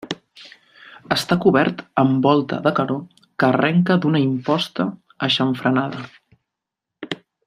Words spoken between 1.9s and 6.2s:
amb volta de canó que arrenca d'una imposta aixamfranada.